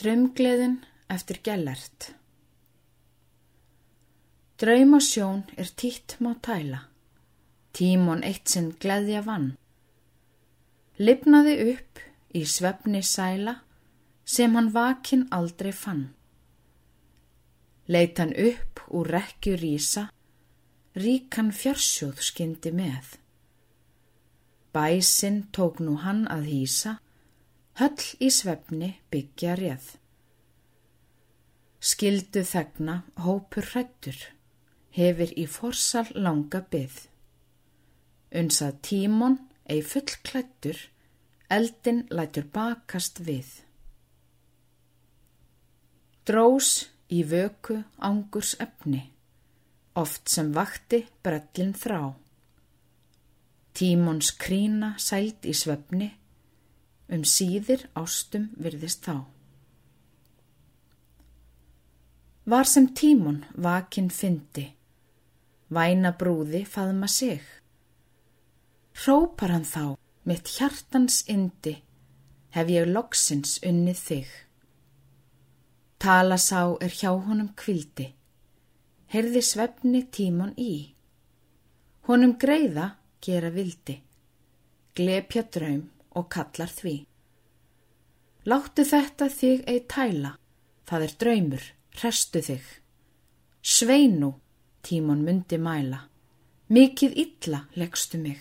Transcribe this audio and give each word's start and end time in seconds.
Draumgleðin 0.00 0.78
eftir 1.12 1.38
gellert 1.44 2.06
Draumasjón 4.62 5.42
er 5.60 5.68
títt 5.76 6.14
má 6.24 6.30
tæla, 6.46 6.78
tímon 7.76 8.22
eitt 8.24 8.48
sinn 8.48 8.70
gleðja 8.80 9.20
vann. 9.26 9.50
Lipnaði 11.02 11.56
upp 11.74 12.00
í 12.38 12.44
svefni 12.46 13.02
sæla 13.04 13.56
sem 14.24 14.56
hann 14.56 14.72
vakin 14.72 15.26
aldrei 15.38 15.74
fann. 15.82 16.04
Leit 17.92 18.22
hann 18.22 18.32
upp 18.48 18.86
úr 18.88 19.12
rekju 19.18 19.58
rísa, 19.60 20.08
ríkan 20.96 21.52
fjarsjóð 21.52 22.22
skyndi 22.30 22.72
með. 22.80 23.18
Bæsinn 24.72 25.48
tók 25.52 25.84
nú 25.84 25.98
hann 26.06 26.24
að 26.32 26.48
hýsa, 26.54 27.00
höll 27.80 28.04
í 28.20 28.28
svefni 28.32 28.92
byggja 29.12 29.56
réð. 29.58 29.86
Skildu 31.82 32.44
þegna 32.46 33.00
hópur 33.24 33.66
hrættur, 33.72 34.18
hefur 34.94 35.32
í 35.34 35.46
forsal 35.50 36.06
langa 36.14 36.60
byð. 36.72 37.00
Unsað 38.38 38.78
tímon 38.86 39.38
ei 39.72 39.82
fullklættur, 39.82 40.78
eldin 41.50 42.04
lætur 42.12 42.46
bakast 42.54 43.20
við. 43.26 43.48
Drós 46.28 46.86
í 47.10 47.24
vöku 47.26 47.80
ángurs 47.98 48.54
efni, 48.62 49.02
oft 49.98 50.30
sem 50.30 50.52
vakti 50.54 51.02
brellin 51.24 51.74
þrá. 51.74 52.12
Tímons 53.74 54.30
krína 54.38 54.94
sælt 55.02 55.48
í 55.48 55.54
svefni, 55.56 56.12
um 57.12 57.24
síðir 57.28 57.84
ástum 57.98 58.48
virðist 58.56 59.04
þá. 59.04 59.24
Var 62.48 62.66
sem 62.66 62.88
tímon 62.98 63.42
vakin 63.54 64.08
fyndi, 64.10 64.72
væna 65.70 66.14
brúði 66.18 66.64
faðma 66.66 67.08
sig. 67.08 67.42
Hrópar 69.04 69.52
hann 69.54 69.68
þá, 69.68 69.84
mitt 70.26 70.50
hjartans 70.56 71.22
indi, 71.30 71.76
hef 72.56 72.72
ég 72.72 72.88
loksins 72.90 73.60
unnið 73.62 74.02
þig. 74.08 74.32
Tala 76.02 76.40
sá 76.40 76.74
er 76.82 76.90
hjá 76.90 77.12
honum 77.12 77.52
kvildi, 77.54 78.08
heyrði 79.14 79.44
svefni 79.46 80.02
tímon 80.10 80.56
í. 80.58 80.74
Honum 82.08 82.34
greiða 82.42 82.96
gera 83.22 83.52
vildi, 83.54 84.00
glepja 84.98 85.46
draum 85.46 85.86
og 86.18 86.28
kallar 86.32 86.70
því. 86.70 86.94
Láttu 88.48 88.84
þetta 88.86 89.28
þig 89.30 89.66
ei 89.70 89.82
tæla, 89.86 90.32
það 90.88 91.04
er 91.06 91.12
draumur, 91.22 91.66
restu 92.02 92.42
þig. 92.42 92.64
Sveinu, 93.62 94.32
tímon 94.82 95.22
myndi 95.22 95.58
mæla, 95.62 96.00
mikið 96.74 97.14
illa 97.24 97.62
leggstu 97.78 98.18
mig. 98.18 98.40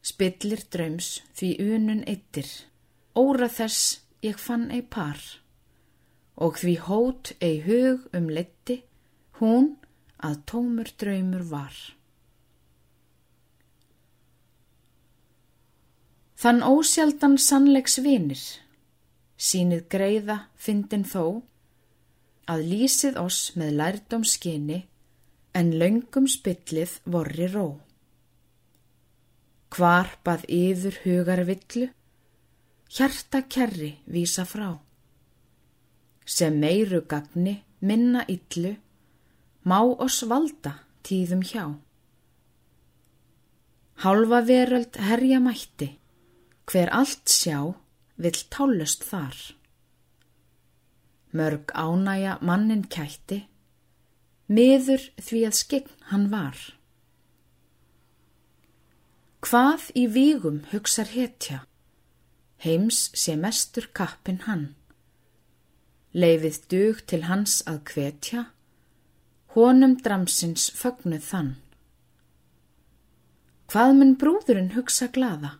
Spillir 0.00 0.64
draums 0.72 1.18
því 1.36 1.50
unun 1.60 2.02
eittir, 2.08 2.48
óra 3.12 3.50
þess 3.52 4.00
ég 4.24 4.40
fann 4.40 4.70
ei 4.72 4.80
par, 4.80 5.20
og 6.40 6.56
því 6.62 6.78
hót 6.88 7.34
ei 7.44 7.60
hug 7.66 8.08
um 8.16 8.32
letti, 8.32 8.80
hún 9.40 9.74
að 10.24 10.40
tómur 10.48 10.88
draumur 10.96 11.44
var. 11.52 11.76
Þann 16.40 16.62
ósjaldan 16.64 17.34
sannleiks 17.36 17.98
vinir, 18.00 18.40
sínið 19.36 19.82
greiða 19.92 20.36
fyndin 20.56 21.04
þó, 21.04 21.42
að 22.48 22.64
lýsið 22.70 23.18
oss 23.20 23.50
með 23.60 23.74
lærdom 23.80 24.24
skinni, 24.24 24.78
en 25.52 25.74
laungum 25.76 26.30
spillið 26.30 26.96
vorri 27.04 27.50
ró. 27.52 27.66
Hvar 29.68 30.16
bað 30.24 30.48
yfir 30.48 30.96
hugar 31.04 31.44
villu, 31.44 31.90
hjarta 32.88 33.44
kerri 33.44 33.92
vísa 34.08 34.48
frá. 34.48 34.72
Sem 36.24 36.56
meiru 36.56 37.04
gagni 37.04 37.60
minna 37.84 38.24
illu, 38.32 38.78
má 39.68 39.80
oss 39.84 40.24
valda 40.24 40.78
tíðum 41.04 41.44
hjá. 41.44 41.68
Hálfa 44.00 44.40
veröld 44.48 44.96
herja 44.96 45.44
mætti, 45.44 45.99
Hver 46.68 46.90
allt 46.94 47.30
sjá 47.30 47.60
vill 48.20 48.40
tálust 48.52 49.04
þar. 49.06 49.36
Mörg 51.32 51.70
ánæja 51.72 52.38
mannin 52.42 52.84
kætti, 52.90 53.44
miður 54.50 55.02
því 55.22 55.40
að 55.46 55.56
skegn 55.60 55.96
hann 56.10 56.26
var. 56.32 56.58
Hvað 59.40 59.86
í 59.96 60.04
vígum 60.10 60.58
hugsar 60.72 61.08
hetja, 61.14 61.62
heims 62.60 63.08
sé 63.16 63.38
mestur 63.40 63.86
kappin 63.96 64.42
hann. 64.44 64.66
Leifið 66.12 66.58
dug 66.72 67.00
til 67.06 67.22
hans 67.30 67.60
að 67.70 67.78
kvetja, 67.92 68.44
honum 69.54 69.96
dramsins 70.02 70.68
fögnuð 70.76 71.24
þann. 71.30 71.50
Hvað 73.70 73.96
mun 73.96 74.16
brúðurinn 74.18 74.74
hugsa 74.74 75.06
glada? 75.14 75.56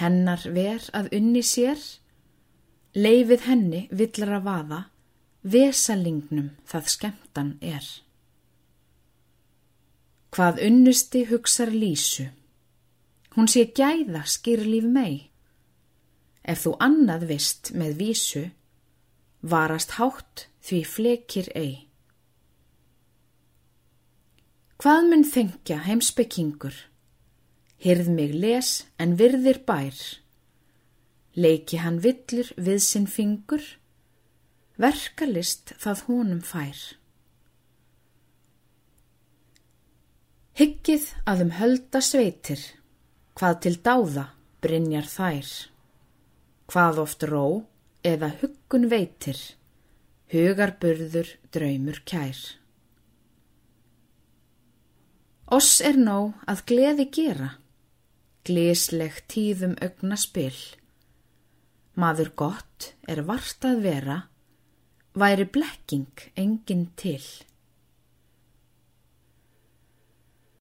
Hennar 0.00 0.44
ver 0.54 0.84
að 0.96 1.10
unni 1.16 1.42
sér, 1.44 1.80
leifið 2.96 3.46
henni 3.48 3.82
villar 3.90 4.38
að 4.38 4.46
vaða, 4.46 4.80
vesalingnum 5.42 6.52
það 6.68 6.88
skemmtan 6.94 7.52
er. 7.60 7.84
Hvað 10.32 10.62
unnusti 10.64 11.26
hugsar 11.28 11.72
lísu, 11.74 12.30
hún 13.36 13.48
sé 13.48 13.66
gæða 13.76 14.24
skýrlíf 14.24 14.86
mei, 14.88 15.28
ef 16.42 16.64
þú 16.64 16.76
annað 16.80 17.26
vist 17.34 17.72
með 17.76 17.96
vísu, 18.00 18.44
varast 19.42 19.98
hátt 19.98 20.46
því 20.64 20.84
flekir 20.88 21.50
ei. 21.58 21.74
Hvað 24.82 25.04
mun 25.10 25.26
þengja 25.26 25.82
heimspekingur? 25.84 26.74
Hyrð 27.82 28.08
mig 28.14 28.34
les 28.38 28.68
en 29.02 29.16
virðir 29.18 29.58
bær. 29.66 29.96
Leiki 31.34 31.80
hann 31.82 31.98
villur 32.04 32.52
við 32.54 32.78
sinn 32.84 33.08
fingur, 33.10 33.62
verkalist 34.78 35.72
það 35.82 36.02
honum 36.06 36.42
fær. 36.46 36.78
Hyggið 40.52 41.08
að 41.26 41.42
um 41.46 41.52
hölda 41.56 42.02
sveitir, 42.04 42.60
hvað 43.34 43.58
til 43.64 43.74
dáða 43.82 44.26
brinjar 44.62 45.08
þær. 45.08 45.50
Hvað 46.70 47.00
oft 47.02 47.24
ró 47.26 47.46
eða 48.06 48.28
huggun 48.42 48.86
veitir, 48.92 49.40
hugarburður 50.30 51.32
draumur 51.50 51.98
kær. 52.06 52.38
Oss 55.52 55.80
er 55.84 55.98
nóg 55.98 56.38
að 56.48 56.62
gleði 56.70 57.08
gera, 57.12 57.50
glísleg 58.46 59.22
tíðum 59.30 59.76
augna 59.84 60.18
spill. 60.18 60.58
Maður 61.94 62.32
gott 62.34 62.92
er 63.10 63.22
vart 63.28 63.64
að 63.68 63.82
vera, 63.84 64.18
væri 65.14 65.46
blekking 65.54 66.26
engin 66.40 66.88
til. 66.96 67.22